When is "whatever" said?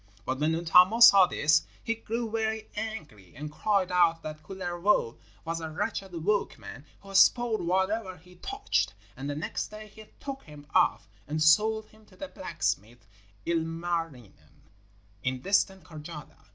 7.67-8.17